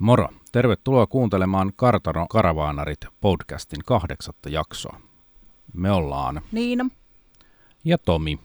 [0.00, 0.28] Moro!
[0.52, 5.00] Tervetuloa kuuntelemaan Kartano Karavaanarit podcastin kahdeksatta jaksoa.
[5.72, 6.90] Me ollaan Niina.
[7.84, 8.40] ja Tomi.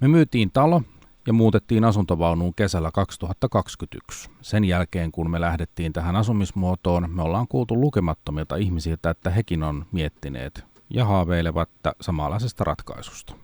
[0.00, 0.82] Me myytiin talo
[1.26, 4.30] ja muutettiin asuntovaunuun kesällä 2021.
[4.42, 9.86] Sen jälkeen, kun me lähdettiin tähän asumismuotoon, me ollaan kuultu lukemattomilta ihmisiltä, että hekin on
[9.92, 13.34] miettineet ja haaveilevat samanlaisesta ratkaisusta.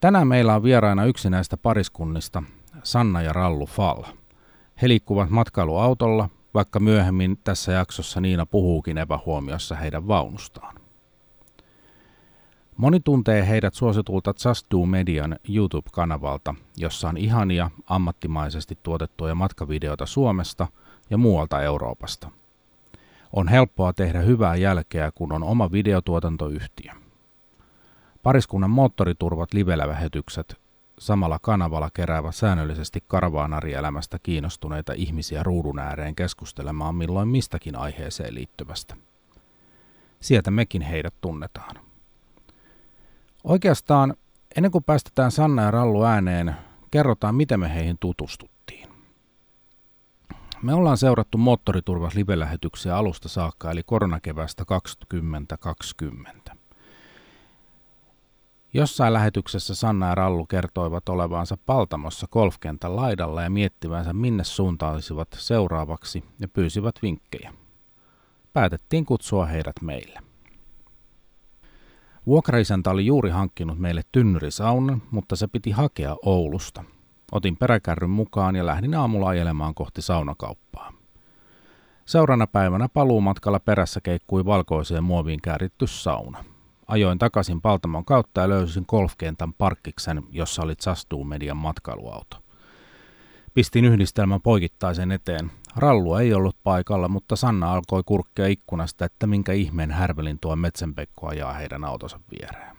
[0.00, 2.42] Tänään meillä on vieraina yksi näistä pariskunnista,
[2.82, 4.02] Sanna ja Rallu Fall.
[4.82, 10.74] He liikkuvat matkailuautolla, vaikka myöhemmin tässä jaksossa Niina puhuukin epähuomiossa heidän vaunustaan.
[12.76, 20.66] Moni tuntee heidät suositulta Just Do Median YouTube-kanavalta, jossa on ihania, ammattimaisesti tuotettuja matkavideoita Suomesta
[21.10, 22.30] ja muualta Euroopasta.
[23.32, 26.92] On helppoa tehdä hyvää jälkeä, kun on oma videotuotantoyhtiö.
[28.22, 30.61] Pariskunnan moottoriturvat live-lähetykset
[31.02, 38.96] samalla kanavalla keräävät säännöllisesti karavaanarielämästä kiinnostuneita ihmisiä ruudun ääreen keskustelemaan milloin mistäkin aiheeseen liittyvästä.
[40.20, 41.76] Sieltä mekin heidät tunnetaan.
[43.44, 44.14] Oikeastaan
[44.56, 46.56] ennen kuin päästetään Sanna ja Rallu ääneen,
[46.90, 48.88] kerrotaan miten me heihin tutustuttiin.
[50.62, 56.61] Me ollaan seurattu moottoriturvas live-lähetyksiä alusta saakka, eli koronakevästä 2020.
[58.74, 66.24] Jossain lähetyksessä Sanna ja Rallu kertoivat olevansa Paltamossa golfkentän laidalla ja miettivänsä minne suuntaisivat seuraavaksi
[66.40, 67.52] ja pyysivät vinkkejä.
[68.52, 70.20] Päätettiin kutsua heidät meille.
[72.26, 76.84] Vuokraisäntä oli juuri hankkinut meille tynnyrisaunan, mutta se piti hakea Oulusta.
[77.32, 80.92] Otin peräkärryn mukaan ja lähdin aamulla ajelemaan kohti saunakauppaa.
[82.06, 86.44] Seurana päivänä paluumatkalla perässä keikkui valkoiseen muoviin kääritty sauna.
[86.92, 92.36] Ajoin takaisin Paltamon kautta ja löysin golfkentän parkkiksen, jossa oli Zastu Median matkailuauto.
[93.54, 95.50] Pistin yhdistelmän poikittaisen eteen.
[95.76, 101.28] Rallu ei ollut paikalla, mutta Sanna alkoi kurkkia ikkunasta, että minkä ihmeen härvelin tuo metsänpekko
[101.28, 102.76] ajaa heidän autonsa viereen.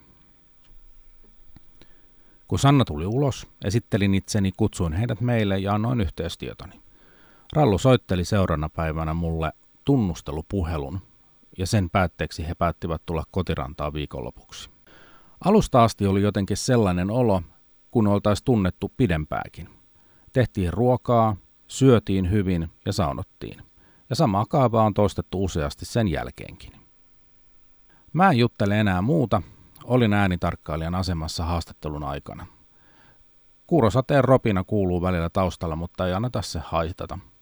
[2.47, 6.81] Kun Sanna tuli ulos, esittelin itseni, kutsuin heidät meille ja annoin yhteystietoni.
[7.53, 9.51] Rallu soitteli seurana päivänä mulle
[9.85, 10.99] tunnustelupuhelun,
[11.57, 14.69] ja sen päätteeksi he päättivät tulla kotirantaa viikonlopuksi.
[15.45, 17.41] Alusta asti oli jotenkin sellainen olo,
[17.91, 19.69] kun oltaisiin tunnettu pidempääkin.
[20.33, 21.35] Tehtiin ruokaa,
[21.67, 23.61] syötiin hyvin ja saunottiin.
[24.09, 26.71] Ja samaa kaavaa on toistettu useasti sen jälkeenkin.
[28.13, 29.41] Mä en juttele enää muuta,
[29.83, 32.45] olin äänitarkkailijan asemassa haastattelun aikana.
[33.67, 37.19] Kuurosateen ropina kuuluu välillä taustalla, mutta ei anneta se haitata–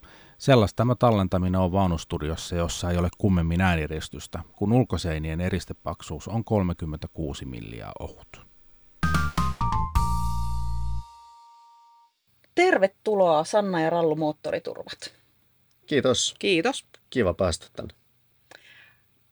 [0.41, 7.45] Sellaista tämä tallentaminen on vaunustudiossa, jossa ei ole kummemmin ääniristystä, kun ulkoseinien eristepaksuus on 36
[7.45, 8.45] milliä ohut.
[12.55, 15.13] Tervetuloa Sanna ja Rallu Moottoriturvat.
[15.85, 16.35] Kiitos.
[16.39, 16.85] Kiitos.
[17.09, 17.93] Kiva päästä tänne.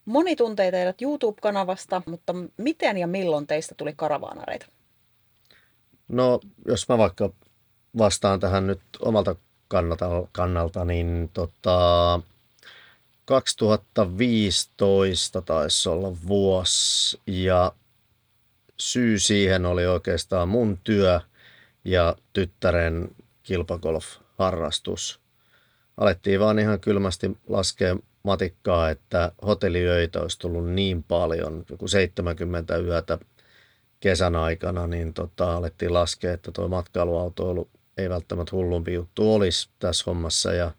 [0.06, 4.66] Moni tuntee teidät YouTube-kanavasta, mutta miten ja milloin teistä tuli karavaanareita?
[6.08, 7.30] No, jos mä vaikka
[7.98, 9.36] vastaan tähän nyt omalta
[9.70, 12.22] kannalta, kannalta niin tota,
[13.26, 17.72] 2015 taisi olla vuosi ja
[18.80, 21.20] syy siihen oli oikeastaan mun työ
[21.86, 23.10] ja tyttären
[23.44, 25.20] kilpagolf-harrastus.
[25.98, 33.18] Alettiin vaan ihan kylmästi laskea matikkaa, että hotelliöitä olisi tullut niin paljon, joku 70 yötä
[34.00, 40.04] kesän aikana, niin tota, alettiin laskea, että tuo matkailuautoilu ei välttämättä hullumpi juttu olisi tässä
[40.08, 40.54] hommassa.
[40.54, 40.72] Ja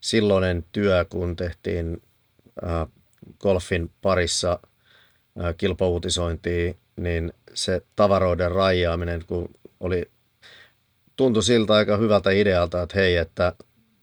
[0.00, 2.02] silloinen työ, kun tehtiin
[2.64, 2.88] äh,
[3.40, 4.58] golfin parissa
[5.40, 9.48] äh, kilpauutisointia, niin se tavaroiden rajaaminen, kun
[9.80, 10.10] oli,
[11.16, 13.52] tuntui siltä aika hyvältä idealta, että hei, että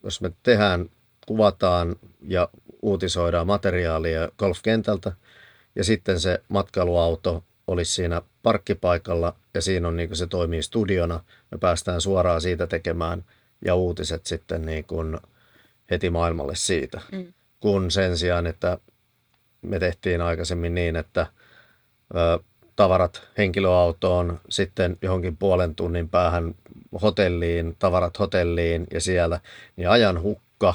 [0.04, 0.90] jos me tehdään,
[1.28, 2.50] kuvataan ja
[2.82, 5.12] uutisoidaan materiaalia golfkentältä
[5.76, 11.24] ja sitten se matkailuauto olisi siinä parkkipaikalla ja siinä on niin kuin se toimii studiona.
[11.52, 13.26] Me päästään suoraan siitä tekemään
[13.66, 15.18] ja uutiset sitten niin kuin
[15.92, 17.02] heti maailmalle siitä.
[17.12, 17.34] Mm.
[17.60, 18.78] Kun sen sijaan, että
[19.62, 21.28] me tehtiin aikaisemmin niin, että
[22.16, 22.40] ö,
[22.76, 26.56] tavarat henkilöautoon, sitten johonkin puolen tunnin päähän
[27.02, 29.40] hotelliin, tavarat hotelliin ja siellä,
[29.76, 30.74] niin ajan hukka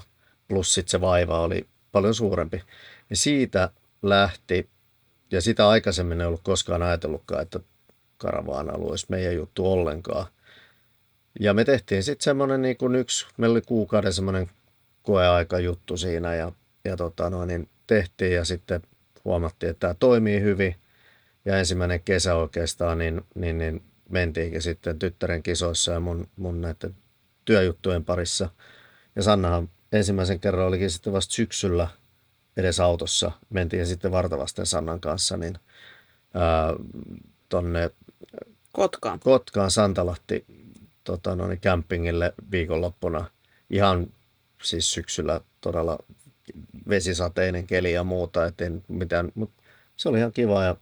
[0.49, 2.63] plus sitten se vaiva oli paljon suurempi.
[3.11, 3.71] Ja siitä
[4.03, 4.69] lähti
[5.31, 7.61] ja sitä aikaisemmin ei ollut koskaan ajatellutkaan, että
[8.19, 10.27] karavaanalue olisi meidän juttu ollenkaan.
[11.41, 14.51] Ja me tehtiin sitten semmoinen niin kuin yksi, meillä oli kuukauden semmoinen
[15.03, 16.53] koeaika juttu siinä ja,
[16.85, 18.83] ja tota noin, niin tehtiin ja sitten
[19.25, 20.77] huomattiin, että tämä toimii hyvin.
[21.45, 26.95] Ja ensimmäinen kesä oikeastaan, niin, niin, niin mentiinkin sitten tyttären kisoissa ja mun, mun näiden
[27.45, 28.49] työjuttujen parissa.
[29.17, 31.89] Ja Sannahan ensimmäisen kerran olikin sitten vasta syksyllä
[32.59, 33.31] edes autossa.
[33.51, 35.59] Mentiin sitten vartavasten Sannan kanssa niin,
[36.35, 36.75] ää,
[37.49, 37.91] tonne
[38.73, 39.21] Kotkaan.
[39.21, 40.45] Kotkaan Santalahti
[41.05, 43.25] tota, noin, campingille viikonloppuna.
[43.71, 44.13] Ihan
[44.63, 45.99] siis syksyllä todella
[46.89, 49.63] vesisateinen keli ja muuta, et en mitään, mutta
[49.97, 50.77] se oli ihan kiva ja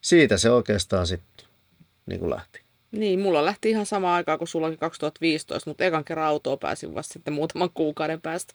[0.00, 1.46] siitä se oikeastaan sitten
[2.06, 2.60] niin kuin lähti.
[2.90, 7.12] Niin, mulla lähti ihan sama aikaa kuin sullakin 2015, mutta ekan kerran autoa pääsin vasta
[7.12, 8.54] sitten muutaman kuukauden päästä.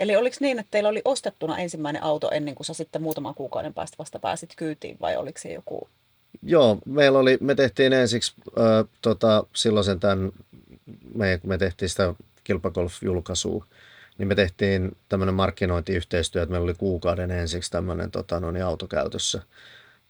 [0.00, 3.74] Eli oliko niin, että teillä oli ostettuna ensimmäinen auto ennen kuin sä sitten muutaman kuukauden
[3.74, 5.88] päästä vasta pääsit kyytiin vai oliko se joku?
[6.42, 10.32] Joo, meillä oli, me tehtiin ensiksi äh, tota, silloisen tämän,
[11.14, 12.14] me, me tehtiin sitä
[12.44, 13.64] kilpagolf-julkaisua,
[14.18, 19.42] niin me tehtiin tämmöinen markkinointiyhteistyö, että meillä oli kuukauden ensiksi tämmöinen tota, no niin, autokäytössä.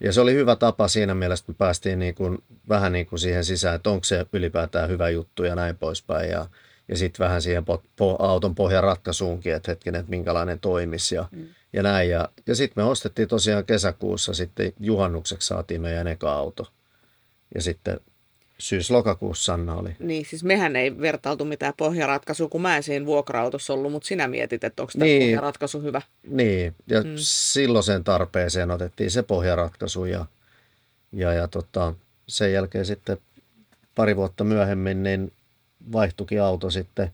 [0.00, 2.38] Ja se oli hyvä tapa siinä mielessä, että me päästiin niin kuin,
[2.68, 6.30] vähän niin kuin siihen sisään, että onko se ylipäätään hyvä juttu ja näin poispäin.
[6.30, 6.46] Ja,
[6.90, 11.28] ja sitten vähän siihen po, po, auton pohjan ratkaisuunkin, että hetken, että minkälainen toimisi ja,
[11.30, 11.46] mm.
[11.72, 12.10] ja näin.
[12.10, 16.66] Ja, ja sitten me ostettiin tosiaan kesäkuussa, sitten juhannukseksi saatiin meidän eka auto.
[17.54, 18.00] Ja sitten
[18.58, 19.96] syys-lokakuussa Sanna oli.
[19.98, 24.28] Niin, siis mehän ei vertailtu mitään pohjaratkaisua, kun mä en siinä vuokra-autossa ollut, mutta sinä
[24.28, 25.22] mietit, että onko tämä Niin.
[25.22, 26.02] pohjaratkaisu hyvä.
[26.26, 27.08] Niin, ja Mm.
[27.08, 27.14] mm.
[27.16, 30.26] silloiseen tarpeeseen otettiin se pohjaratkaisu ja,
[31.12, 31.94] ja, ja tota,
[32.28, 33.18] sen jälkeen sitten
[33.94, 35.32] pari vuotta myöhemmin niin
[35.92, 37.12] vaihtuikin auto sitten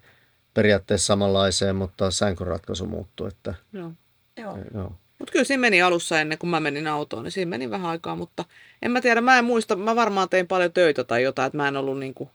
[0.55, 3.29] periaatteessa samanlaiseen, mutta sänkyratkaisu muuttui.
[3.29, 3.93] Että, Joo.
[4.37, 4.59] Joo.
[4.75, 4.93] joo.
[5.19, 8.17] Mutta kyllä siinä meni alussa ennen kuin mä menin autoon, niin siinä meni vähän aikaa,
[8.17, 8.45] mutta
[8.83, 11.69] en mä tiedä, mä en muista, mä varmaan tein paljon töitä tai jotain, että mä
[11.69, 12.31] en ollut niinku,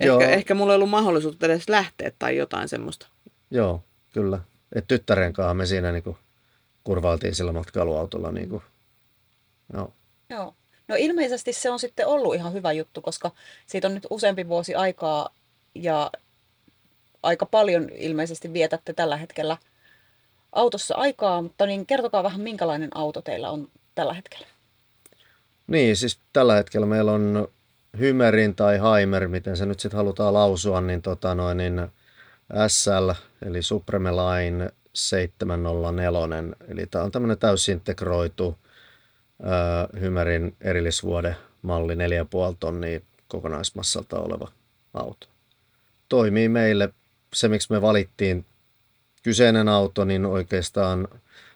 [0.00, 3.06] ehkä, ehkä mulla ei ollut mahdollisuutta edes lähteä tai jotain semmoista.
[3.50, 4.38] Joo, kyllä.
[4.74, 6.16] Et tyttären kanssa me siinä niinku
[6.84, 8.32] kurvailtiin sillä matkailuautolla.
[8.32, 8.62] Niinku.
[9.72, 9.92] Joo.
[10.30, 10.54] Joo.
[10.88, 13.30] No ilmeisesti se on sitten ollut ihan hyvä juttu, koska
[13.66, 15.28] siitä on nyt useampi vuosi aikaa
[15.74, 16.10] ja
[17.22, 19.56] aika paljon ilmeisesti vietätte tällä hetkellä
[20.52, 24.46] autossa aikaa, mutta niin kertokaa vähän minkälainen auto teillä on tällä hetkellä.
[25.66, 27.48] Niin, siis tällä hetkellä meillä on
[27.98, 31.88] Hymerin tai Haimer, miten se nyt sitten halutaan lausua, niin, tota noin, niin
[32.68, 33.10] SL,
[33.46, 36.18] eli Supreme Line 704,
[36.68, 38.58] eli tämä on tämmöinen täysintegroitu
[40.00, 42.00] Hymerin erillisvuode malli 4,5
[42.60, 44.48] tonnia kokonaismassalta oleva
[44.94, 45.26] auto.
[46.10, 46.88] Toimii meille,
[47.34, 48.46] se miksi me valittiin
[49.22, 51.08] kyseinen auto, niin oikeastaan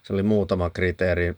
[0.03, 1.35] se oli muutama kriteeri.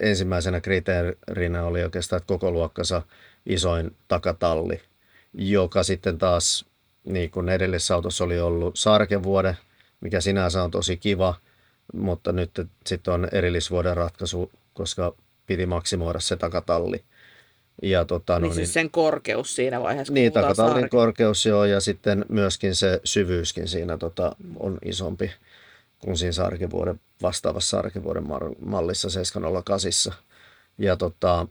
[0.00, 3.02] Ensimmäisenä kriteerinä oli oikeastaan, että koko luokkansa
[3.46, 4.80] isoin takatalli,
[5.34, 6.66] joka sitten taas,
[7.04, 9.56] niin kuin edellisessä autossa oli ollut sarkevuode,
[10.00, 11.34] mikä sinänsä on tosi kiva,
[11.92, 12.50] mutta nyt
[12.86, 15.14] sitten on erillisvuoden ratkaisu, koska
[15.46, 17.04] piti maksimoida se takatalli.
[17.82, 21.64] Ja tota, No, niin siis sen korkeus siinä vaiheessa, kun niin, takatallin sarke- korkeus joo,
[21.64, 25.30] ja sitten myöskin se syvyyskin siinä tota, on isompi
[25.98, 28.24] kuin siinä sarkivuoden, vastaavassa sarkivuoden
[28.64, 30.12] mallissa 708.
[30.78, 31.46] Ja tota,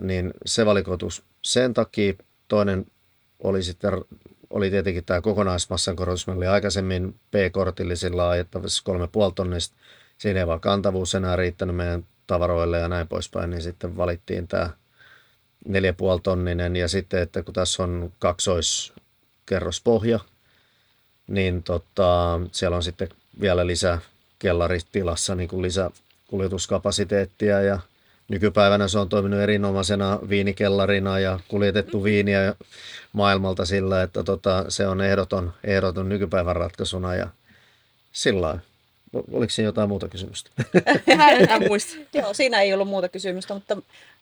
[0.00, 2.14] niin se valikoitus sen takia.
[2.48, 2.86] Toinen
[3.38, 3.92] oli sitten
[4.50, 6.26] oli tietenkin tämä kokonaismassan korotus.
[6.26, 9.76] Meillä oli aikaisemmin P-kortillisilla ajettavissa 3,5 tonnista.
[10.18, 14.70] Siinä ei vaan kantavuus enää riittänyt meidän tavaroille ja näin poispäin, niin sitten valittiin tämä
[15.68, 15.74] 4,5
[16.22, 20.20] tonninen ja sitten, että kun tässä on kaksoiskerrospohja,
[21.26, 23.08] niin tota, siellä on sitten
[23.40, 23.98] vielä lisää
[24.38, 25.90] kellaritilassa niin kuin lisää
[26.26, 27.78] kuljetuskapasiteettia ja
[28.28, 32.54] nykypäivänä se on toiminut erinomaisena viinikellarina ja kuljetettu viiniä
[33.12, 37.28] maailmalta sillä, että tota, se on ehdoton, ehdoton nykypäivän ratkaisuna ja
[38.12, 38.71] sillä lailla.
[39.32, 40.50] Oliko siinä jotain muuta kysymystä?
[41.06, 41.96] en, en muista.
[42.18, 43.76] Joo, siinä ei ollut muuta kysymystä, mutta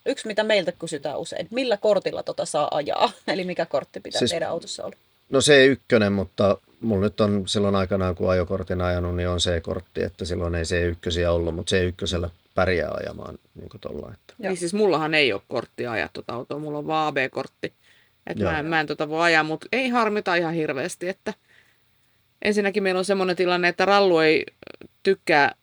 [0.06, 3.12] yksi mitä meiltä kysytään usein, millä kortilla tota saa ajaa?
[3.28, 4.96] Eli mikä kortti pitää Siis- teidän autossa olla?
[5.30, 9.38] No se ei ykkönen, mutta mulla nyt on silloin aikanaan, kun ajokortin ajanut, niin on
[9.38, 14.12] C-kortti, että silloin ei se ykkösiä ollut, mutta se ykkösellä pärjää ajamaan niin kuin tolla,
[14.14, 14.34] että.
[14.38, 17.72] Niin siis mullahan ei ole korttia ajaa tuota autoa, mulla on vaan AB-kortti.
[18.26, 18.52] Et Joo.
[18.52, 21.34] mä, en- mä en tota voi ajaa, mutta ei harmita ihan hirveästi, että
[22.42, 24.46] ensinnäkin meillä on semmoinen tilanne, että Rallu ei
[25.02, 25.54] tykkää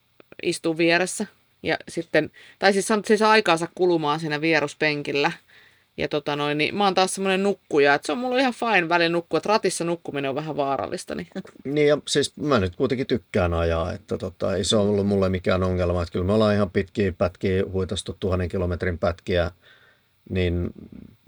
[0.44, 1.28] istua vieressä.
[1.64, 5.32] Ja sitten, tai siis sanot, se saa aikaansa kulumaan siinä vieruspenkillä.
[5.98, 8.90] Ja tota noin, niin mä oon taas semmoinen nukkuja, että se on mulla ihan fine
[8.90, 11.16] välin nukkua, että ratissa nukkuminen on vähän vaarallista.
[11.16, 11.28] Niin.
[11.64, 15.30] Niin ja siis mä nyt kuitenkin tykkään ajaa, että tota, ei se ole ollut mulle
[15.30, 16.02] mikään ongelma.
[16.02, 19.52] Että kyllä me ollaan ihan pitkiä pätkiä huitastu tuhannen kilometrin pätkiä
[20.30, 20.70] niin,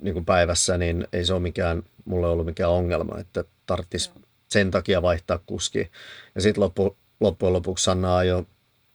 [0.01, 4.12] niin kuin päivässä, niin ei se ole mikään, mulle ollut mikään ongelma, että tarvitsisi
[4.50, 5.91] sen takia vaihtaa kuski.
[6.36, 8.46] Ja sitten loppu, loppujen lopuksi Sanna ajoi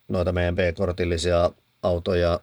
[0.08, 1.50] noita meidän B-kortillisia
[1.82, 2.40] autoja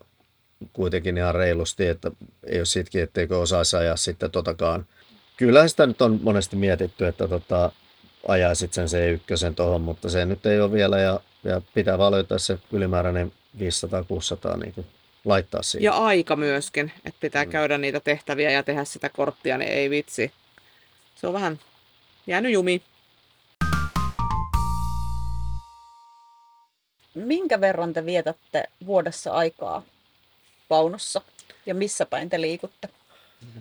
[0.74, 2.12] kuitenkin ihan reilusti, että
[2.48, 4.86] ei ole siitäkin, etteikö osaisi ajaa sitten totakaan.
[5.38, 7.72] Kyllä sitä nyt on monesti mietitty, että tota,
[8.28, 9.20] ajaa sitten sen
[9.52, 13.32] C1 tuohon, mutta se nyt ei ole vielä ja, ja pitää vaan löytää se ylimääräinen
[13.58, 14.88] 500-600 niin kuin
[15.26, 15.84] laittaa siihen.
[15.86, 17.52] Ja aika myöskin, että pitää mm.
[17.52, 20.32] käydä niitä tehtäviä ja tehdä sitä korttia, niin ei vitsi.
[21.16, 21.60] Se on vähän
[22.28, 22.82] jäänyt jumi.
[27.14, 29.84] Minkä verran te vietätte vuodessa aikaa
[30.70, 31.22] vaunussa
[31.66, 32.90] ja missä päin te liikutte?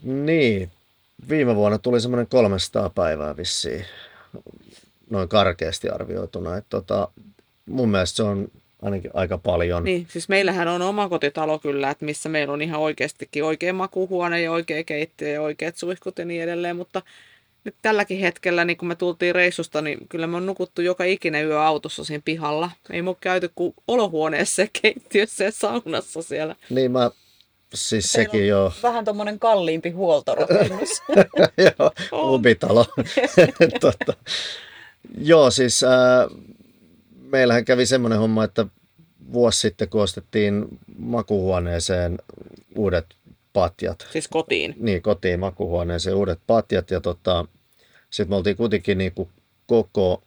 [0.02, 0.70] Niin,
[1.28, 3.84] viime vuonna tuli semmoinen 300 päivää vissiin,
[5.10, 6.56] noin karkeasti arvioituna.
[6.56, 7.08] Että tota,
[7.66, 8.48] mun mielestä se on
[8.82, 9.84] ainakin aika paljon.
[9.84, 14.42] Niin, siis meillähän on oma kotitalo kyllä, että missä meillä on ihan oikeastikin oikein makuhuone
[14.42, 17.02] ja oikea keittiö ja oikeat suihkut ja niin edelleen, mutta
[17.64, 21.46] nyt tälläkin hetkellä, niin kun me tultiin reissusta, niin kyllä me on nukuttu joka ikinen
[21.46, 22.70] yö autossa siinä pihalla.
[22.90, 26.56] Ei mun käyty kuin olohuoneessa, keittiössä ja saunassa siellä.
[26.70, 27.10] Niin mä,
[27.74, 28.72] siis Teillä sekin joo.
[28.82, 31.02] Vähän tuommoinen kalliimpi huoltorakennus.
[31.78, 32.86] joo, ubitalo.
[33.80, 34.14] tota,
[35.18, 36.28] joo, siis ää,
[37.20, 38.66] meillähän kävi semmoinen homma, että
[39.32, 40.64] vuosi sitten kun ostettiin
[40.98, 42.18] makuhuoneeseen
[42.76, 43.06] uudet
[43.52, 44.06] patjat.
[44.12, 44.74] Siis kotiin.
[44.78, 47.44] Niin, kotiin makuhuoneeseen uudet patjat ja tota,
[48.10, 49.28] sitten me oltiin kuitenkin niinku
[49.66, 50.22] koko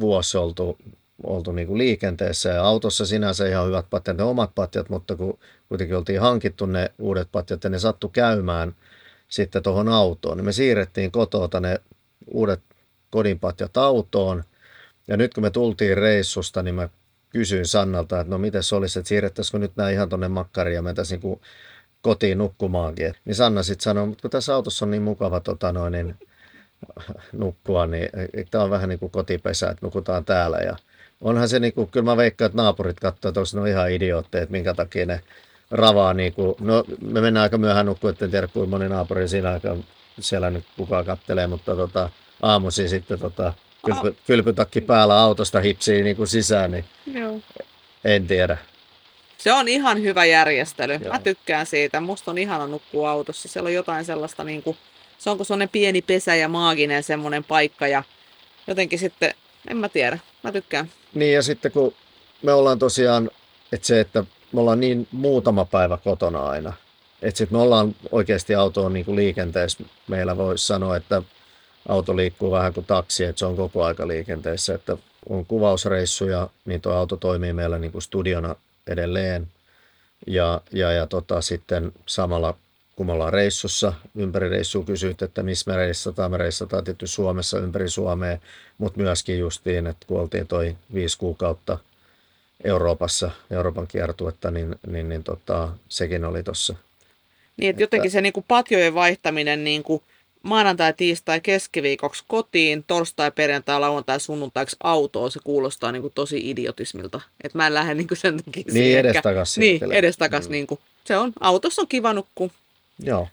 [0.00, 0.78] vuosi oltu,
[1.22, 5.38] oltu niinku liikenteessä ja autossa sinänsä ihan hyvät patjat, ne omat patjat, mutta kun
[5.68, 8.74] kuitenkin oltiin hankittu ne uudet patjat ja ne sattu käymään
[9.28, 11.80] sitten tuohon autoon, niin me siirrettiin kotota ne
[12.26, 12.60] uudet
[13.10, 14.44] kodinpatjat autoon
[15.08, 16.88] ja nyt kun me tultiin reissusta, niin mä
[17.30, 20.82] kysyin Sannalta, että no miten se olisi, että siirrettäisikö nyt nämä ihan tuonne makkariin ja
[20.82, 21.40] mentäisiin niin
[22.02, 23.14] kotiin nukkumaankin.
[23.24, 26.16] Niin Sanna sitten sanoi, mutta kun tässä autossa on niin mukava tota noin, niin,
[27.32, 28.08] nukkua, niin
[28.50, 30.58] tämä on vähän niin kuin kotipesä, että nukutaan täällä.
[30.58, 30.76] Ja
[31.20, 34.42] onhan se, niin kuin, kyllä mä veikkaan, että naapurit katsoo, että ne on ihan idiootteja,
[34.42, 35.20] että minkä takia ne
[35.70, 36.14] ravaa.
[36.14, 39.50] Niin kuin, no me mennään aika myöhään nukkuun, että en tiedä kuinka moni naapuri siinä
[39.50, 39.76] aikaa
[40.20, 42.10] siellä nyt kukaan kattelee, mutta tota,
[42.42, 43.52] aamuisin sitten tota,
[43.84, 47.40] kylpy, kylpytakki päällä autosta hipsii niin kuin sisään, niin Joo.
[48.04, 48.58] en tiedä.
[49.40, 50.92] Se on ihan hyvä järjestely.
[50.92, 51.12] Joo.
[51.12, 52.00] Mä tykkään siitä.
[52.00, 53.48] Musta on ihana nukkua autossa.
[53.48, 54.76] Siellä on jotain sellaista, niin kuin,
[55.18, 57.86] se onko sellainen pieni pesä ja maaginen semmoinen paikka.
[57.86, 58.02] Ja
[58.66, 59.34] jotenkin sitten,
[59.68, 60.18] en mä tiedä.
[60.42, 60.90] Mä tykkään.
[61.14, 61.94] Niin ja sitten kun
[62.42, 63.30] me ollaan tosiaan,
[63.72, 66.72] että se, että me ollaan niin muutama päivä kotona aina,
[67.22, 69.84] että sitten me ollaan oikeasti autoon niin kuin liikenteessä.
[70.08, 71.22] Meillä voisi sanoa, että
[71.88, 74.96] auto liikkuu vähän kuin taksi, että se on koko aika liikenteessä, että
[75.28, 78.56] on kuvausreissuja, niin tuo auto toimii meillä niin kuin studiona
[78.86, 79.48] edelleen.
[80.26, 82.56] Ja, ja, ja tota, sitten samalla
[83.00, 87.58] kun me ollaan reissussa, ympäri reissua kysyt, että missä me reissataan, me reissataan tietysti Suomessa
[87.58, 88.38] ympäri Suomea,
[88.78, 91.78] mutta myöskin justiin, että kun oltiin toi viisi kuukautta
[92.64, 96.74] Euroopassa, Euroopan kiertuetta, niin, niin, niin tota, sekin oli tuossa.
[97.56, 100.02] Niin, että jotenkin se niin kuin patjojen vaihtaminen niin kuin
[100.42, 107.20] maanantai, tiistai, keskiviikoksi kotiin, torstai, perjantai, lauantai, sunnuntaiksi autoon, se kuulostaa niin kuin tosi idiotismilta.
[107.44, 109.98] Että mä en lähde niin kuin sen takia Niin, siihen edestakas Niin, siirtelee.
[109.98, 110.48] edestakas.
[110.48, 110.52] Mm.
[110.52, 112.50] Niin kuin, se on, autossa on kiva nukkua.
[112.98, 113.28] Joo.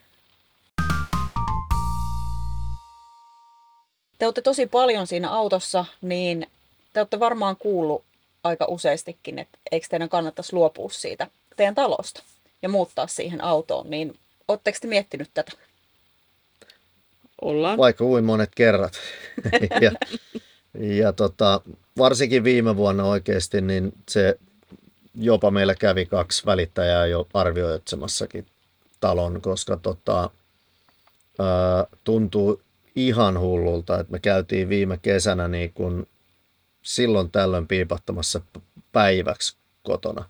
[4.20, 6.48] Te olette tosi paljon siinä autossa, niin
[6.94, 8.04] te olette varmaan kuullut
[8.44, 12.24] aika useastikin, että eikö teidän kannattaisi luopua siitä teidän talosta
[12.62, 14.16] ja muuttaa siihen autoon, niin
[14.48, 15.52] oletteko te miettinyt tätä?
[17.42, 17.78] Ollaan.
[17.78, 18.94] vaikka kuin monet kerrat.
[19.82, 19.92] ja
[20.80, 21.62] ja tota,
[21.98, 24.40] varsinkin viime vuonna oikeasti, niin se
[25.16, 28.46] jopa meillä kävi kaksi välittäjää jo arvioitsemassakin
[29.00, 30.30] talon, koska tota,
[31.40, 32.62] ää, tuntuu
[32.96, 36.08] ihan hullulta, että me käytiin viime kesänä niin kun
[36.82, 40.30] silloin tällöin piipahtamassa p- päiväksi kotona.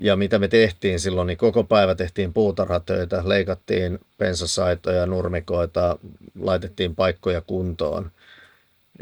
[0.00, 5.98] Ja mitä me tehtiin silloin, niin koko päivä tehtiin puutarhatöitä, leikattiin pensasaitoja, nurmikoita,
[6.40, 8.10] laitettiin paikkoja kuntoon.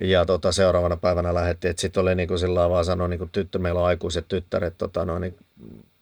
[0.01, 3.59] Ja tota, seuraavana päivänä lähdettiin, että sitten oli niin kuin sillä vaan niin kuin tyttö,
[3.59, 5.37] meillä on aikuiset tyttäret, tota, no, niin,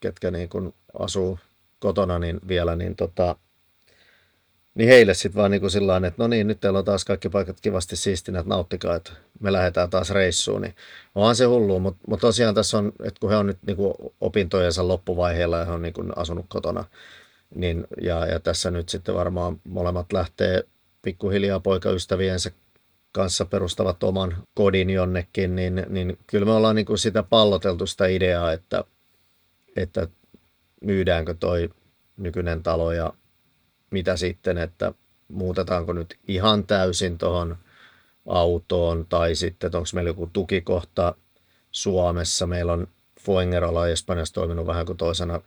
[0.01, 1.39] ketkä niin kuin asuu
[1.79, 3.37] kotona niin vielä, niin, tota,
[4.75, 7.29] niin heille sitten vaan niin kuin sillä että no niin, nyt teillä on taas kaikki
[7.29, 10.63] paikat kivasti siistinä, että nauttikaa, että me lähdetään taas reissuun.
[10.63, 10.75] Niin
[11.15, 13.95] onhan se hullu, mutta, mutta tosiaan tässä on, että kun he on nyt niin kuin
[14.21, 16.85] opintojensa loppuvaiheella ja he on niin kuin asunut kotona,
[17.55, 20.65] niin, ja, ja tässä nyt sitten varmaan molemmat lähtee
[21.03, 22.51] pikkuhiljaa poikaystäviensä
[23.13, 28.07] kanssa perustavat oman kodin jonnekin, niin, niin kyllä me ollaan niin kuin sitä palloteltu sitä
[28.07, 28.85] ideaa, että,
[29.77, 30.09] että
[30.81, 31.71] myydäänkö toi
[32.17, 33.13] nykyinen talo ja
[33.95, 34.93] mitä sitten, että
[35.29, 37.57] muutetaanko nyt ihan täysin tuohon
[38.27, 41.15] autoon tai sitten onko meillä joku tukikohta
[41.71, 42.47] Suomessa.
[42.47, 42.89] Meillä on
[43.21, 45.41] Fuengerola Espanjassa toiminut vähän kuin toisena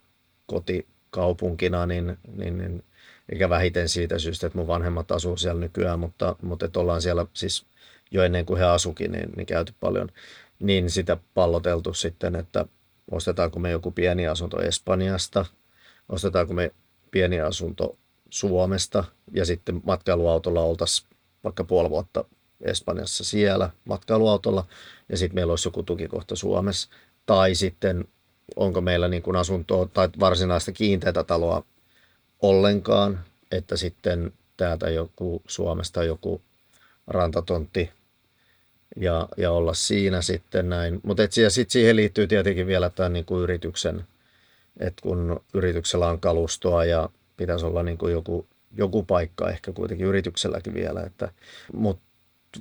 [0.46, 2.84] kotikaupunkina, niin, niin, niin
[3.32, 7.26] eikä vähiten siitä syystä, että mun vanhemmat asuu siellä nykyään, mutta, mutta että ollaan siellä
[7.34, 7.66] siis
[8.10, 10.08] jo ennen kuin he asukin, niin, niin käyty paljon,
[10.58, 12.64] niin sitä palloteltu sitten, että
[13.10, 15.46] ostetaanko me joku pieni asunto Espanjasta,
[16.08, 16.70] ostetaanko me
[17.10, 17.98] pieni asunto
[18.30, 21.08] Suomesta ja sitten matkailuautolla oltaisiin
[21.44, 22.24] vaikka puoli vuotta
[22.60, 24.64] Espanjassa siellä matkailuautolla
[25.08, 26.88] ja sitten meillä olisi joku tukikohta Suomessa.
[27.26, 28.04] Tai sitten
[28.56, 31.64] onko meillä niin kuin asuntoa tai varsinaista kiinteätä taloa
[32.42, 33.20] ollenkaan,
[33.52, 36.40] että sitten täältä joku Suomesta joku
[37.06, 37.90] rantatontti
[38.96, 41.00] ja, ja olla siinä sitten näin.
[41.02, 44.04] Mutta sitten siihen liittyy tietenkin vielä tämä niin kuin yrityksen,
[44.80, 47.08] että kun yrityksellä on kalustoa ja
[47.38, 51.02] pitäisi olla niin kuin joku, joku paikka ehkä kuitenkin yritykselläkin vielä.
[51.02, 51.28] Että,
[51.72, 52.02] mutta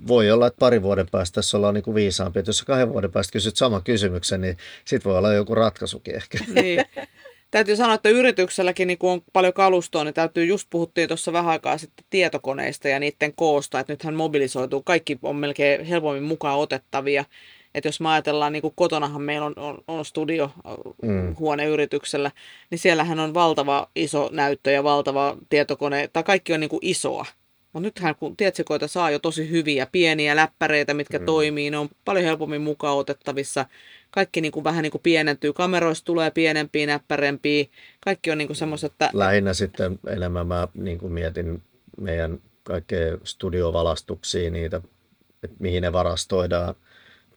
[0.08, 2.40] voi olla, että pari vuoden päästä tässä ollaan niin kuin viisaampi.
[2.40, 6.38] Että jos kahden vuoden päästä kysyt saman kysymyksen, niin sitten voi olla joku ratkaisukin ehkä.
[6.62, 6.86] Niin.
[7.52, 11.52] Täytyy sanoa, että yritykselläkin niin kun on paljon kalustoa, niin täytyy, just puhuttiin tuossa vähän
[11.52, 17.26] aikaa sitten tietokoneista ja niiden koosta, että nythän mobilisoituu, kaikki on melkein helpommin mukaan otettavia.
[17.78, 20.52] Että jos me ajatellaan, niin kuin kotonahan meillä on, on, on studio
[21.02, 21.36] mm.
[21.40, 22.32] huoneyrityksellä,
[22.70, 27.26] niin siellähän on valtava iso näyttö ja valtava tietokone, tai kaikki on niin kuin isoa.
[27.74, 31.26] Mutta nythän kun tietsikoita saa jo tosi hyviä, pieniä läppäreitä, mitkä mm.
[31.26, 33.66] toimii, ne on paljon helpommin mukaan otettavissa.
[34.12, 37.66] Kaikki niin kuin vähän niin kuin pienentyy, kameroista tulee pienempiä, näppärempiä.
[38.00, 39.10] Kaikki on niin kuin semmoiset, että...
[39.14, 41.64] Lähinnä sitten enemmän mä niin kuin mietin
[41.98, 44.82] meidän kaikkea studiovalastuksia, niitä,
[45.44, 46.76] että mihin ne varastoidaan.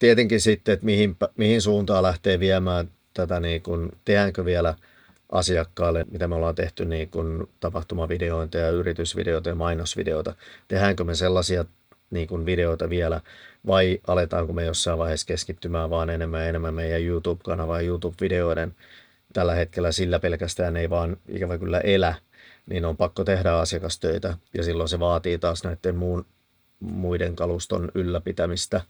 [0.01, 4.75] Tietenkin sitten, että mihin, mihin suuntaan lähtee viemään tätä, niin kuin, tehdäänkö vielä–
[5.33, 10.35] asiakkaalle, mitä me ollaan tehty niin kuin tapahtumavideoita ja yritysvideoita ja mainosvideoita.
[10.69, 11.65] Tehdäänkö me sellaisia
[12.11, 13.21] niin kuin videoita vielä
[13.67, 18.75] vai aletaanko me jossain vaiheessa keskittymään vaan enemmän ja enemmän meidän YouTube-kanavaan YouTube-videoiden
[19.33, 22.15] tällä hetkellä sillä pelkästään ei vaan ikävä kyllä elä,
[22.67, 26.27] niin on pakko tehdä asiakastöitä ja silloin se vaatii taas näiden muun,
[26.81, 28.81] muiden kaluston ylläpitämistä.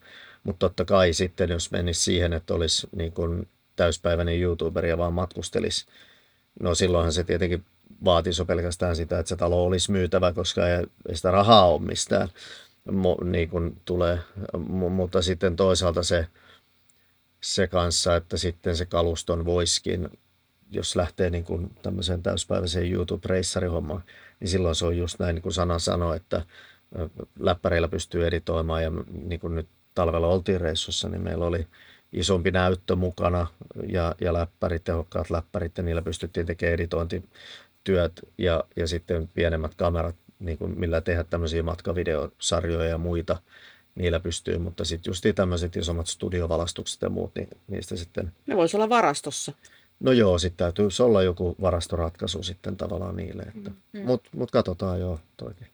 [0.43, 5.13] Mutta totta kai sitten, jos menisi siihen, että olisi niin kuin täyspäiväinen YouTuber ja vaan
[5.13, 5.85] matkustelisi
[6.59, 7.65] No silloinhan se tietenkin
[8.05, 12.29] vaatisi pelkästään sitä, että se talo olisi myytävä, koska ei, ei sitä rahaa ole mistään,
[13.23, 14.19] niin kuin tulee.
[14.89, 16.27] mutta sitten toisaalta se,
[17.41, 20.09] se kanssa, että sitten se kaluston voiskin,
[20.71, 24.03] jos lähtee niin kuin tämmöiseen täyspäiväiseen YouTube-reissarihommaan,
[24.39, 26.45] niin silloin se on just näin, niin kuin sana sanoi, että
[27.39, 31.67] läppäreillä pystyy editoimaan ja niin kuin nyt talvella oltiin reissussa, niin meillä oli
[32.13, 33.47] isompi näyttö mukana
[33.87, 40.15] ja, ja läppärit, tehokkaat läppärit ja niillä pystyttiin tekemään editointityöt ja, ja sitten pienemmät kamerat,
[40.39, 43.37] niin kuin millä tehdä tämmöisiä matkavideosarjoja ja muita,
[43.95, 48.31] niillä pystyy, mutta sitten just tämmöiset isommat studiovalastukset ja muut, niin niistä sitten...
[48.47, 49.53] Ne voisi olla varastossa.
[49.99, 54.01] No joo, sitten täytyy olla joku varastoratkaisu sitten tavallaan niille, että, mm.
[54.05, 55.67] mutta mut katsotaan joo toikin.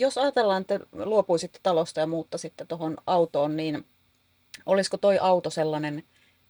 [0.00, 3.86] Jos ajatellaan, että luopuisitte talosta ja muuttaisitte tuohon autoon, niin
[4.66, 6.02] olisiko toi auto sellainen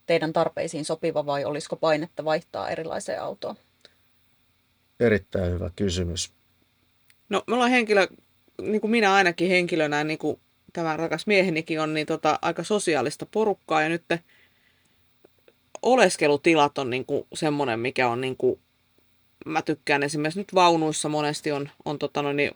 [0.07, 3.57] teidän tarpeisiin sopiva vai olisiko painetta vaihtaa erilaiseen autoon?
[5.01, 6.33] Erittäin hyvä kysymys.
[7.29, 8.07] No me ollaan henkilö,
[8.63, 10.41] niin kuin minä ainakin henkilönä, niin kuin
[10.73, 14.05] tämä rakas miehenikin on, niin tota, aika sosiaalista porukkaa ja nyt
[15.83, 18.61] oleskelutilat on niin kuin semmoinen, mikä on niin kuin,
[19.47, 22.51] mä tykkään esimerkiksi nyt vaunuissa monesti on, on tota, no, niin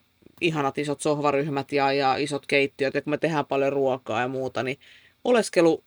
[0.45, 4.63] ihanat isot sohvaryhmät ja, ja isot keittiöt, ja kun me tehdään paljon ruokaa ja muuta,
[4.63, 4.79] niin
[5.25, 5.85] oleskelu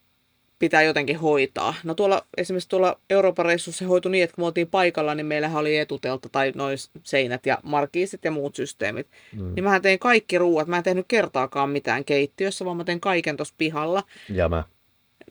[0.59, 1.75] pitää jotenkin hoitaa.
[1.83, 5.25] No tuolla esimerkiksi tuolla Euroopan reissussa se hoitui niin, että kun me oltiin paikalla, niin
[5.25, 9.07] meillähän oli etutelta tai noin seinät ja markiisit ja muut systeemit.
[9.35, 9.55] Mm.
[9.55, 10.67] Niin mä tein kaikki ruuat.
[10.67, 14.03] Mä en tehnyt kertaakaan mitään keittiössä, vaan mä tein kaiken tuossa pihalla.
[14.29, 14.63] Ja mä.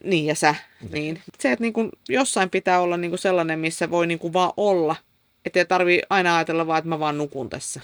[0.04, 0.54] Niin ja sä.
[0.92, 1.20] Niin.
[1.38, 4.52] Se, että niin kuin jossain pitää olla niin kuin sellainen, missä voi niin kuin vaan
[4.56, 4.96] olla.
[5.44, 7.80] Että ei tarvi aina ajatella vaan, että mä vaan nukun tässä.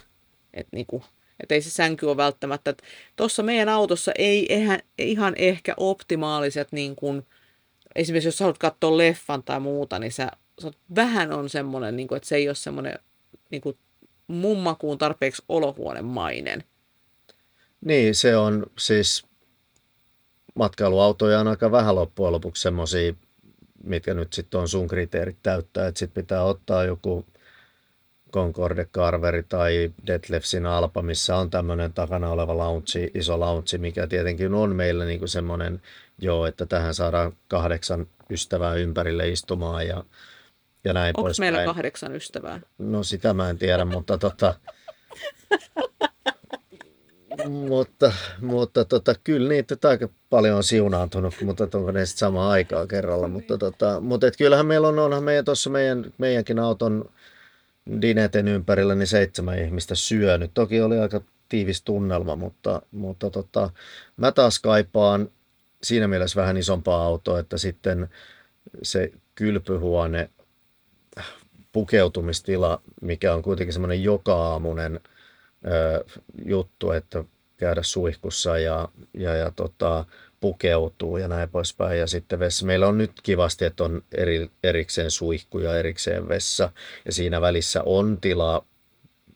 [0.55, 1.03] Että niin kuin,
[1.43, 2.75] että ei se sänky ole välttämättä.
[3.17, 7.27] Tuossa meidän autossa ei ihan, ihan ehkä optimaaliset, niin kuin,
[7.95, 10.29] esimerkiksi jos haluat katsoa leffan tai muuta, niin sä,
[10.63, 12.99] sä vähän on semmoinen, niin kuin, että se ei ole semmoinen
[13.51, 13.79] niin kuin,
[14.27, 16.65] mun makuun tarpeeksi olohuonemainen.
[17.81, 19.27] Niin, se on siis
[20.55, 23.15] matkailuautoja on aika vähän loppujen lopuksi semmoisia,
[23.85, 27.27] mitkä nyt sitten on sun kriteerit täyttää, että sitten pitää ottaa joku
[28.33, 34.55] Concorde Carveri tai Detlefsin Alpa, missä on tämmöinen takana oleva launchi, iso launchi, mikä tietenkin
[34.55, 35.83] on meillä niin semmoinen,
[36.19, 40.05] joo, että tähän saadaan kahdeksan ystävää ympärille istumaan ja,
[40.85, 41.67] ja näin Onko meillä päin.
[41.67, 42.61] kahdeksan ystävää?
[42.79, 44.55] No sitä mä en tiedä, mutta tota,
[47.49, 52.89] mutta, mutta tota, kyllä niitä aika paljon on siunaantunut, mutta onko ne sitten samaan aikaan
[52.89, 53.29] kerralla.
[53.29, 57.11] Mutta, tota, mutta et kyllähän meillä on, onhan meidän tuossa meidän, meidänkin auton
[58.03, 60.51] Dineten ympärillä niin seitsemän ihmistä syönyt.
[60.55, 63.71] Toki oli aika tiivis tunnelma, mutta, mutta tota,
[64.17, 65.29] mä taas kaipaan
[65.83, 68.09] siinä mielessä vähän isompaa autoa, että sitten
[68.83, 70.31] se kylpyhuone,
[71.73, 75.01] pukeutumistila, mikä on kuitenkin semmoinen joka-aamunen
[76.45, 77.25] juttu, että
[77.57, 80.05] käydä suihkussa ja, ja, ja tota,
[80.43, 81.99] pukeutuu ja näin poispäin.
[81.99, 82.67] Ja sitten vessa.
[82.67, 86.71] Meillä on nyt kivasti, että on eri, erikseen suihku ja erikseen vessa.
[87.05, 88.65] Ja siinä välissä on tilaa,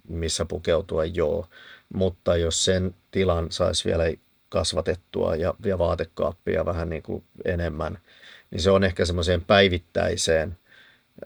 [0.09, 1.47] missä pukeutua, joo.
[1.95, 4.05] Mutta jos sen tilan saisi vielä
[4.49, 7.99] kasvatettua ja, ja vaatekaappia vähän niin kuin enemmän,
[8.51, 10.59] niin se on ehkä semmoiseen päivittäiseen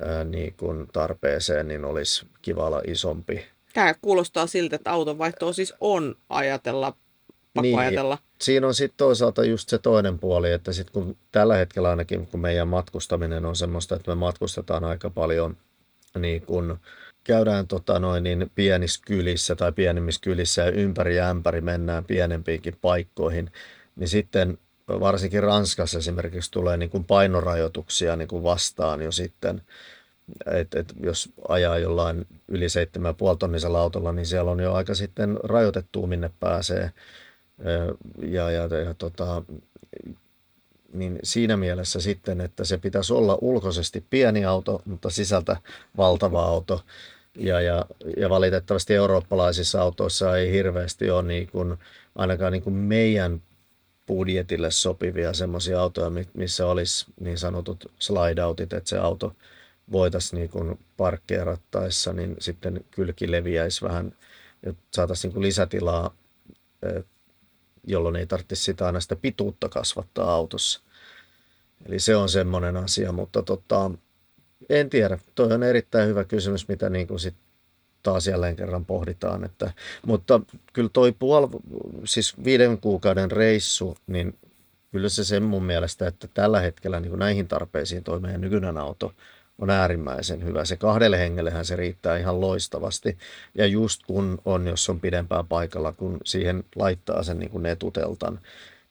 [0.01, 3.47] ää, niin kuin tarpeeseen, niin olisi kiva olla isompi.
[3.73, 6.97] Tämä kuulostaa siltä, että autonvaihtoa siis on ajatella,
[7.55, 7.79] pakko Niin.
[7.79, 8.19] ajatella.
[8.41, 12.41] Siinä on sitten toisaalta just se toinen puoli, että sit kun tällä hetkellä ainakin, kun
[12.41, 15.57] meidän matkustaminen on semmoista, että me matkustetaan aika paljon,
[16.19, 16.79] niin kun
[17.25, 22.77] käydään tota noin, niin pienissä kylissä tai pienemmissä kylissä ja ympäri ja ämpäri mennään pienempiinkin
[22.81, 23.53] paikkoihin,
[23.97, 24.59] niin sitten
[24.89, 29.63] varsinkin Ranskassa esimerkiksi tulee niin kuin painorajoituksia niin kuin vastaan jo sitten,
[30.47, 35.39] et, et jos ajaa jollain yli 7,5 tonnisella autolla, niin siellä on jo aika sitten
[35.43, 36.91] rajoitettu, minne pääsee.
[38.23, 39.43] Ja, ja, ja tota,
[40.93, 45.57] niin siinä mielessä sitten, että se pitäisi olla ulkoisesti pieni auto, mutta sisältä
[45.97, 46.85] valtava auto.
[47.37, 51.77] Ja, ja, ja valitettavasti eurooppalaisissa autoissa ei hirveästi ole niin kuin,
[52.17, 53.43] ainakaan niin kuin meidän
[54.07, 59.37] budjetille sopivia semmoisia autoja, mi- missä olisi niin sanotut slide-outit, että se auto
[59.93, 64.13] voitaisiin niin kuin parkkeerattaessa, niin sitten kylki leviäisi vähän
[64.67, 66.15] ja saataisiin niin kuin lisätilaa,
[67.87, 70.81] jolloin ei tarvitsisi sitä aina sitä pituutta kasvattaa autossa.
[71.87, 73.91] Eli se on semmoinen asia, mutta tota,
[74.69, 75.19] en tiedä.
[75.35, 77.35] Toi on erittäin hyvä kysymys, mitä niin kuin sit
[78.03, 79.45] taas jälleen kerran pohditaan.
[79.45, 79.73] Että,
[80.07, 80.41] mutta
[80.73, 81.49] kyllä toi puol,
[82.05, 84.39] siis viiden kuukauden reissu, niin
[84.93, 88.77] kyllä se sen mun mielestä, että tällä hetkellä niin kuin näihin tarpeisiin toi meidän nykyinen
[88.77, 89.13] auto
[89.61, 90.65] on äärimmäisen hyvä.
[90.65, 93.19] Se kahdelle hengellehän se riittää ihan loistavasti.
[93.55, 98.41] Ja just kun on, jos on pidempään paikalla, kun siihen laittaa sen niin kuin netuteltan,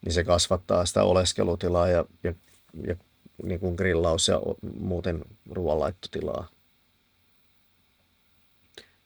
[0.05, 2.33] niin se kasvattaa sitä oleskelutilaa ja, ja,
[2.87, 2.95] ja
[3.43, 4.41] niin kuin grillaus ja
[4.79, 6.47] muuten ruoanlaittotilaa.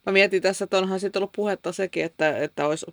[0.05, 2.85] Mä mietin tässä, että onhan sitten ollut puhetta sekin, että, että olisi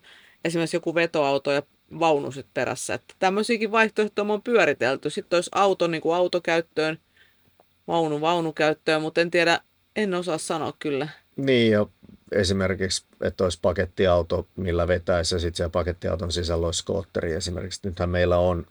[0.44, 1.62] esimerkiksi joku vetoauto ja
[1.98, 2.94] vaunu sit perässä.
[2.94, 5.10] Että tämmöisiäkin vaihtoehtoja on pyöritelty.
[5.10, 6.98] Sitten olisi auto niin kuin autokäyttöön,
[7.90, 9.60] vaunu vaunukäyttöön, mutta en tiedä,
[9.96, 11.08] en osaa sanoa kyllä.
[11.36, 11.86] Niin, ja
[12.32, 17.80] esimerkiksi, että olisi pakettiauto, millä vetäisi, ja sitten siellä pakettiauton sisällä olisi skootteri esimerkiksi.
[17.84, 18.66] Nythän meillä on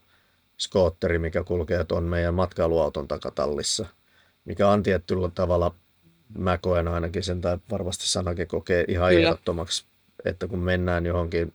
[0.58, 3.86] skootteri, mikä kulkee tuon meidän matkailuauton takatallissa,
[4.46, 5.76] mikä on tietyllä tavalla,
[6.38, 9.28] mä koen ainakin sen, tai varmasti Sanakin kokee ihan Kyllä.
[9.28, 9.86] ehdottomaksi,
[10.26, 11.54] että kun mennään johonkin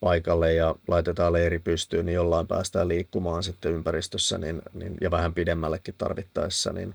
[0.00, 5.34] paikalle ja laitetaan leiri pystyyn, niin jollain päästään liikkumaan sitten ympäristössä niin, niin, ja vähän
[5.34, 6.94] pidemmällekin tarvittaessa, niin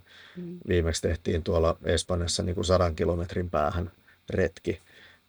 [0.68, 3.92] viimeksi tehtiin tuolla Espanjassa niin kuin sadan kilometrin päähän
[4.30, 4.80] retki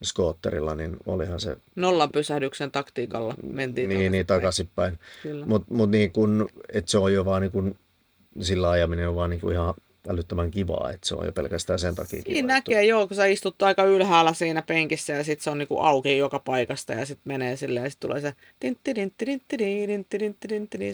[0.02, 3.88] skootterilla, niin olihan se Nollan pysähdyksen taktiikalla mentiin.
[3.88, 4.98] niin, niin takaisinpäin.
[5.46, 7.74] Mutta mut niin kun, et se on jo vaan niin kun,
[8.40, 9.74] sillä ajaminen on vaan niin kun ihan
[10.08, 12.34] älyttömän kivaa, että se on jo pelkästään sen takia kiva.
[12.34, 12.70] Siinä juttu.
[12.70, 16.18] näkee, joo, kun sä istut aika ylhäällä siinä penkissä ja sitten se on niinku auki
[16.18, 18.34] joka paikasta ja sitten menee silleen ja sitten tulee se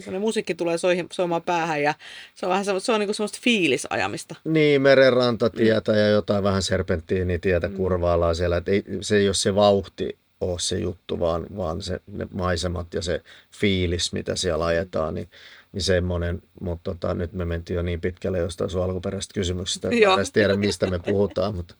[0.01, 1.93] sellainen musiikki tulee soihin, soimaan päähän ja
[2.35, 4.35] se on vähän semmo- se on niinku semmoista fiilisajamista.
[4.43, 7.73] Niin, merenrantatietä ja jotain vähän serpenttiinitietä Mm.
[7.75, 8.57] kurvaillaan siellä.
[8.57, 12.93] Et ei, se ei ole se vauhti ole se juttu, vaan, vaan se, ne maisemat
[12.93, 13.21] ja se
[13.59, 15.29] fiilis, mitä siellä ajetaan, niin,
[15.71, 16.41] niin semmoinen.
[16.61, 20.31] Mutta tota, nyt me mentiin jo niin pitkälle jostain sun alkuperäisestä kysymyksestä, että en edes
[20.31, 21.55] tiedä, mistä me puhutaan.
[21.55, 21.75] Mutta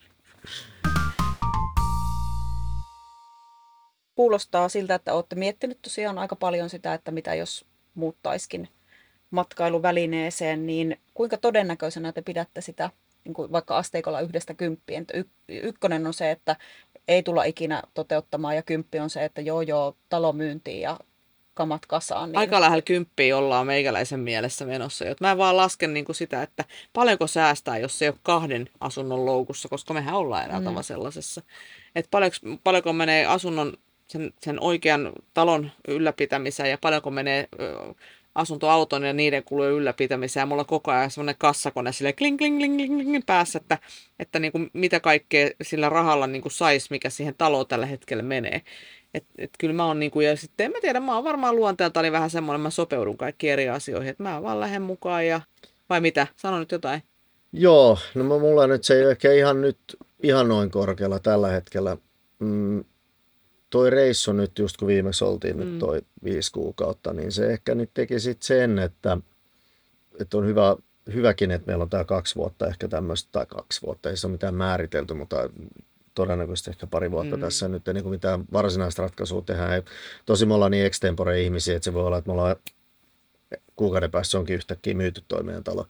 [4.16, 8.70] Kuulostaa siltä, että olette miettinyt tosiaan aika paljon sitä, että mitä jos muuttaiskin
[9.32, 12.90] matkailuvälineeseen, niin kuinka todennäköisenä te pidätte sitä
[13.24, 15.06] niin kuin vaikka asteikolla yhdestä kymppiin?
[15.14, 16.56] Y- ykkönen on se, että
[17.08, 21.00] ei tulla ikinä toteuttamaan ja kymppi on se, että joo joo, talo myyntiin ja
[21.54, 22.30] kamat kasaan.
[22.32, 25.06] Niin Aika lähellä kymppiä ollaan meikäläisen mielessä menossa.
[25.06, 28.70] Jot mä en vaan lasken niinku sitä, että paljonko säästää, jos se ei ole kahden
[28.80, 30.66] asunnon loukussa, koska mehän ollaan eräällä Mm.
[30.66, 31.42] tavalla sellaisessa.
[31.96, 33.74] Että paljonko, paljonko menee asunnon,
[34.08, 37.94] sen, sen oikean talon ylläpitämiseen ja paljonko menee ö,
[38.36, 40.42] asuntoauton ja niiden kulujen ylläpitämiseen.
[40.42, 43.78] Ja mulla on koko ajan semmoinen kassakone sille kling, kling, kling, kling, kling päässä, että,
[44.20, 48.62] että niinku, mitä kaikkea sillä rahalla niinku saisi, mikä siihen taloon tällä hetkellä menee.
[49.14, 52.12] Et, et kyllä mä oon niinku, ja sitten en mä tiedä, mä oon varmaan luonteeltani
[52.12, 55.42] vähän semmoinen, mä sopeudun kaikkiin eri asioihin, että mä vaan lähden mukaan ja,
[55.90, 57.04] vai mitä, sano nyt jotain.
[57.54, 59.78] Joo, no mä- mulla nyt se ei ehkä ihan nyt
[60.24, 61.98] ihan noin korkealla tällä hetkellä.
[62.40, 62.84] Mm,
[63.70, 65.60] toi reissu nyt, just kun viimeksi oltiin mm.
[65.60, 69.18] nyt toi viisi kuukautta, niin se ehkä nyt teki sit sen, että,
[70.20, 70.76] että on hyvä,
[71.14, 74.32] hyväkin, että meillä on tämä kaksi vuotta ehkä tämmöistä, tai kaksi vuotta, ei se ole
[74.32, 75.50] mitään määritelty, mutta
[76.16, 77.42] todennäköisesti ehkä pari vuotta Mm.
[77.42, 79.76] tässä nyt ei niin kuin mitään varsinaista ratkaisua tehdä.
[79.76, 79.82] Ei,
[80.26, 82.56] tosi me ollaan niin extempore ihmisiä, että se voi olla, että me ollaan
[83.76, 85.88] kuukauden päästä onkin yhtäkkiä myyty toi meidän talo.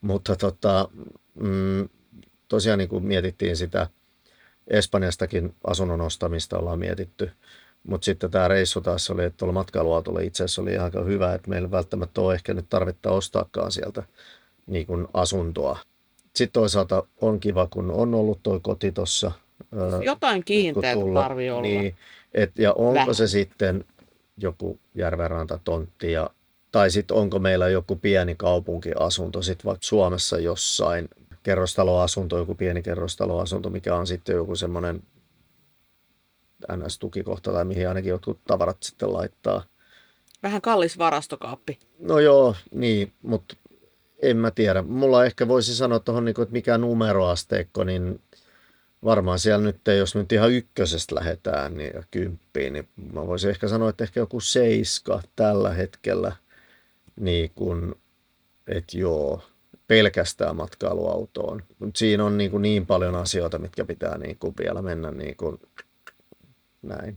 [0.00, 0.88] Mutta tota,
[1.40, 1.88] mm,
[2.48, 3.86] tosiaan niin kuin mietittiin sitä
[4.68, 7.30] Espanjastakin asunnon ostamista ollaan mietitty.
[7.88, 11.50] Mutta sitten tämä reissu taas oli, että tuolla matkailuautolla itse asiassa oli ihan hyvä, että
[11.50, 14.02] meillä välttämättä ole ehkä nyt tarvetta ostaakaan sieltä
[14.66, 15.78] niin kuin asuntoa.
[16.34, 19.32] Sitten toisaalta on kiva, kun on ollut tuo koti tuossa.
[20.04, 21.62] Jotain kiinteää tarvii olla.
[21.62, 21.96] Niin,
[22.34, 23.14] et, ja onko Vähän.
[23.14, 23.84] se sitten
[24.36, 26.30] joku järvenranta tontti ja,
[26.72, 31.08] tai sitten onko meillä joku pieni kaupunkiasunto sitten vaikka Suomessa jossain
[31.42, 35.02] kerrostaloasunto, joku pieni kerrostaloasunto, mikä on sitten joku semmoinen
[36.72, 39.64] NS-tukikohta tai mihin ainakin jotkut tavarat sitten laittaa.
[40.42, 41.78] Vähän kallis varastokaappi.
[41.98, 43.56] No joo, niin, mutta
[44.22, 44.82] en mä tiedä.
[44.82, 48.20] Mulla ehkä voisi sanoa tuohon, niin että mikä numeroasteikko, niin
[49.04, 53.68] varmaan siellä nyt, jos nyt ihan ykkösestä lähdetään niin, ja kymppiin, niin mä voisin ehkä
[53.68, 56.32] sanoa, että ehkä joku seiska tällä hetkellä,
[57.16, 57.94] niin kuin,
[58.66, 59.42] että joo,
[59.86, 61.62] pelkästään matkailuautoon.
[61.78, 65.36] Mutta siinä on niin, kuin niin paljon asioita, mitkä pitää niin kuin vielä mennä niin
[65.36, 65.60] kuin
[66.82, 67.14] näin.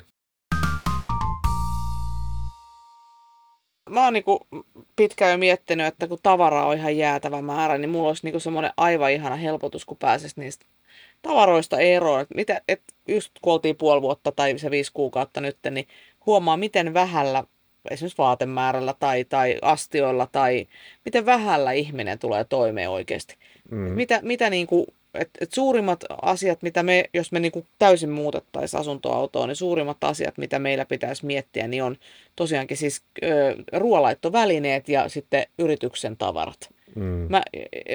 [3.89, 4.47] Mä oon niinku
[4.95, 8.73] pitkään jo miettinyt, että kun tavaraa on ihan jäätävä määrä, niin mulla olisi niinku semmoinen
[8.77, 10.65] aivan ihana helpotus, kun pääsisi niistä
[11.21, 12.21] tavaroista eroon.
[12.21, 15.87] Et mitä, et just kun oltiin puoli vuotta tai se viisi kuukautta nyt, niin
[16.25, 17.43] huomaa, miten vähällä,
[17.91, 20.67] esimerkiksi vaatemäärällä tai, tai astioilla, tai
[21.05, 23.35] miten vähällä ihminen tulee toimeen oikeasti.
[23.71, 23.77] Mm.
[23.77, 29.49] Mitä, mitä niinku, et, et suurimmat asiat, mitä me, jos me niinku täysin muutettaisiin asuntoautoon,
[29.49, 31.97] niin suurimmat asiat, mitä meillä pitäisi miettiä, niin on
[32.35, 36.69] tosiaankin siis ö, ruoanlaittovälineet ja sitten yrityksen tavarat.
[36.95, 37.27] Mm.
[37.29, 37.41] Mä,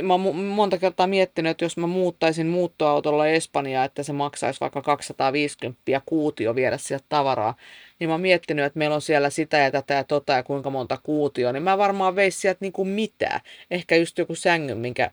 [0.03, 4.83] mä oon monta kertaa miettinyt, että jos mä muuttaisin muuttoautolla Espanjaa, että se maksaisi vaikka
[4.83, 7.55] 250 kuutio viedä sieltä tavaraa,
[7.99, 10.71] niin mä oon miettinyt, että meillä on siellä sitä ja tätä ja tota ja kuinka
[10.71, 13.41] monta kuutio, niin mä varmaan veisi sieltä niinku mitään.
[13.71, 15.11] Ehkä just joku sängyn, minkä,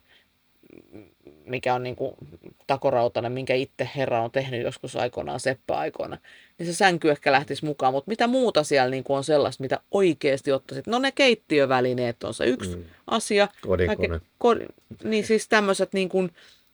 [1.45, 2.15] mikä on niinku
[2.67, 6.17] takorautainen, minkä itse herra on tehnyt joskus aikoinaan, Seppä aikoina,
[6.59, 7.93] niin se sänky ehkä lähtisi mukaan.
[7.93, 10.87] Mutta mitä muuta siellä niinku on sellaista, mitä oikeasti ottaisit?
[10.87, 12.83] No ne keittiövälineet on se yksi Mm.
[13.07, 13.47] asia.
[13.61, 14.07] Kodikone.
[14.07, 14.73] Kaiken- Ko-
[15.03, 16.31] niin siis tämmöiset niin kuin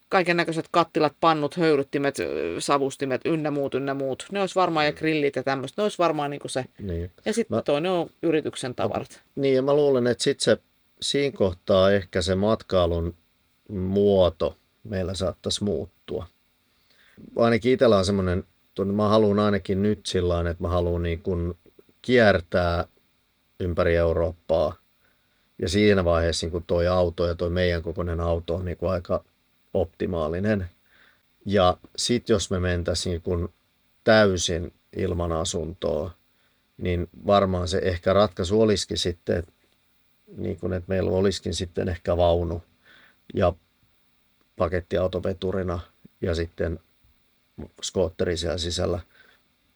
[0.08, 2.16] kaiken näköiset kattilat, pannut, höyryttimet,
[2.58, 4.26] savustimet, ynnä muut, ynnä muut.
[4.32, 5.80] Ne olisi varmaan ja grillit ja tämmöistä.
[5.80, 6.64] Ne olisi varmaan niin kuin se.
[6.82, 7.10] Niin.
[7.24, 9.20] Ja sitten Mä- toinen on yrityksen tavarat.
[9.36, 10.58] Niin, ja mä luulen, että sitten se,
[11.02, 13.14] siinä kohtaa ehkä se matkailun
[13.68, 16.26] muoto meillä saattaisi muuttua.
[17.36, 18.44] Ainakin itsellä on semmoinen,
[18.92, 21.54] mä haluan ainakin nyt sillä että mä haluan niin kuin
[22.02, 22.84] kiertää
[23.60, 24.74] ympäri Eurooppaa.
[25.58, 28.90] Ja siinä vaiheessa niin kuin toi auto ja toi meidän kokoinen auto on niin kuin
[28.90, 29.24] aika
[29.74, 30.66] optimaalinen.
[31.46, 33.48] Ja sitten jos me mentäisiin niin kuin
[34.04, 36.10] täysin ilman asuntoa,
[36.76, 39.44] niin varmaan se ehkä ratkaisu olisikin sitten,
[40.36, 42.62] niin kuin, että meillä olisikin sitten ehkä vaunu
[44.56, 45.80] pakettiautoveturina
[46.20, 46.80] ja sitten
[47.82, 49.00] skootteri siellä sisällä.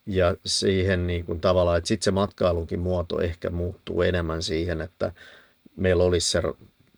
[0.07, 5.13] Ja siihen niin kuin tavallaan, että sitten se matkailunkin muoto ehkä muuttuu enemmän siihen, että
[5.77, 6.43] meillä olisi se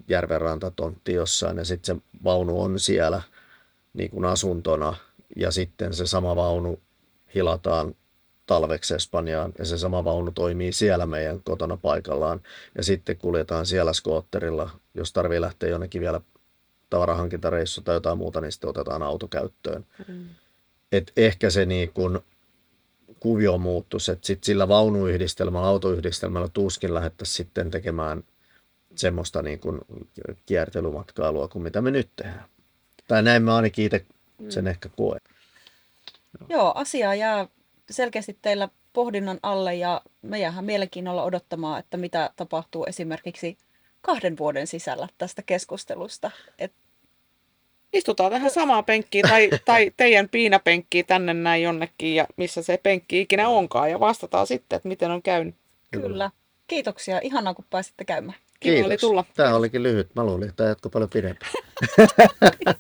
[0.09, 3.23] järvenrantatontti jossain ja sitten se vaunu on siellä
[3.95, 4.97] niin kuin asuntona
[5.37, 6.81] ja sitten se sama vaunu
[7.35, 7.95] hilataan
[8.47, 12.41] talveksi Espanjaan ja se sama vaunu toimii siellä meidän kotona paikallaan.
[12.77, 16.21] Ja sitten kuljetaan siellä skootterilla, jos tarvii lähteä jonnekin vielä
[16.95, 19.87] tavarahankintareissu tai jotain muuta, niin sitten otetaan auto käyttöön.
[20.09, 20.29] Mm.
[20.93, 22.23] Et ehkä se niin kun
[23.21, 28.25] kuvio muuttuisi, että sit sillä vaunuyhdistelmällä, autoyhdistelmällä tuskin lähdettäisiin sitten tekemään
[28.95, 29.81] semmoista niin kun
[30.47, 32.45] kiertelymatkailua kuin mitä me nyt tehdään.
[33.09, 34.05] Tai näin mä ainakin itse
[34.49, 35.21] sen ehkä koen.
[36.49, 37.49] Joo, asia jää
[37.91, 43.59] selkeästi teillä pohdinnan alle ja me jäähän mielenkiinnolla odottamaan, että mitä tapahtuu esimerkiksi
[44.01, 46.31] kahden vuoden sisällä tästä keskustelusta.
[46.59, 46.73] Et
[47.95, 53.21] Istutaan tähän samaan penkkiin tai, tai teidän piinapenkkiin tänne näin jonnekin ja missä se penkki
[53.21, 55.55] ikinä onkaan ja vastataan sitten, että miten on käynyt.
[55.91, 56.31] kyllä.
[56.67, 57.21] Kiitoksia.
[57.23, 58.39] Ihanaa, kun pääsitte käymään.
[58.61, 59.25] Kiva oli tulla.
[59.35, 60.15] Tämä olikin lyhyt.
[60.15, 61.53] Mä luulin, että tämä jatkoi paljon pidempään.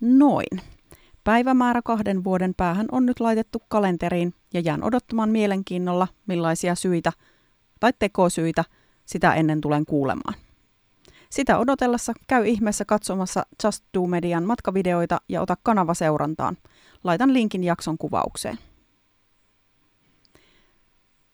[0.00, 0.60] Noin.
[1.24, 7.12] Päivämäärä kahden vuoden päähän on nyt laitettu kalenteriin ja jään odottamaan mielenkiinnolla, millaisia syitä
[7.80, 8.64] tai tekosyitä
[9.04, 10.34] sitä ennen tulen kuulemaan.
[11.36, 16.56] Sitä odotellessa käy ihmeessä katsomassa Just Do Median matkavideoita ja ota kanava seurantaan.
[17.04, 18.58] Laitan linkin jakson kuvaukseen.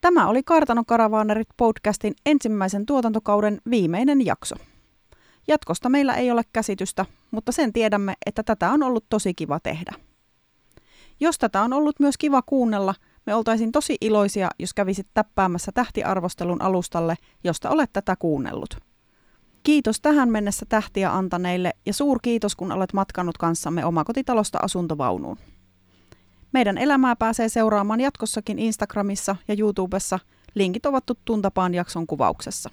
[0.01, 4.57] Tämä oli Kartano Karavaanerit podcastin ensimmäisen tuotantokauden viimeinen jakso.
[5.49, 9.93] Jatkosta meillä ei ole käsitystä, mutta sen tiedämme, että tätä on ollut tosi kiva tehdä.
[11.21, 12.95] Jos tätä on ollut myös kiva kuunnella,
[13.27, 18.92] me oltaisiin tosi iloisia, jos kävisit täppäämässä tähtiarvostelun alustalle, josta olet tätä kuunnellut.
[19.63, 25.39] Kiitos tähän mennessä tähtiä antaneille ja suur kiitos, kun olet matkannut kanssamme omakotitalosta asuntovaunuun.
[26.53, 30.19] Meidän elämää pääsee seuraamaan jatkossakin Instagramissa ja YouTubessa.
[30.55, 32.71] Linkit ovat tuttuun tapaan jakson kuvauksessa.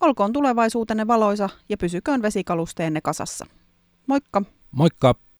[0.00, 3.46] Olkoon tulevaisuutenne valoisa ja pysyköön vesikalusteenne kasassa.
[4.06, 4.42] Moikka!
[4.72, 5.14] Moikka!